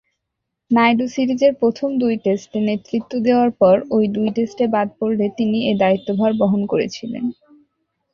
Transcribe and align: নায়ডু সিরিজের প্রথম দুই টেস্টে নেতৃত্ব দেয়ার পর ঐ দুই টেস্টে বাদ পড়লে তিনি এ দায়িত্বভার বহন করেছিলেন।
নায়ডু 0.71 1.05
সিরিজের 1.07 1.53
প্রথম 1.61 1.89
দুই 2.01 2.15
টেস্টে 2.23 2.59
নেতৃত্ব 2.67 3.11
দেয়ার 3.25 3.49
পর 3.59 3.75
ঐ 3.91 3.97
দুই 4.15 4.27
টেস্টে 4.35 4.65
বাদ 4.73 4.87
পড়লে 4.99 5.25
তিনি 5.37 5.57
এ 5.65 5.81
দায়িত্বভার 5.81 6.31
বহন 6.41 6.61
করেছিলেন। 6.71 7.23